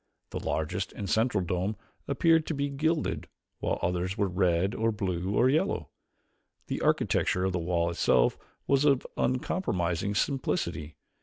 [0.31, 1.75] The largest and central dome
[2.07, 3.27] appeared to be gilded,
[3.59, 5.91] while others were red, or blue, or yellow.
[6.65, 8.35] The architecture of the wall itself
[8.65, 10.95] was of uncompromising simplicity.